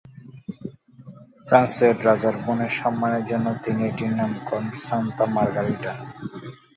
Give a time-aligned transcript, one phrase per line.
[1.47, 5.91] ফ্রান্সের রাজার বোনের সম্মানের জন্য তিনি এটির নামকরণ করেন "সান্তা মার্গারিটা"।